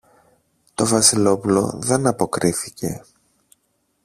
[0.73, 3.03] Το Βασιλόπουλο δεν αποκρίθηκε.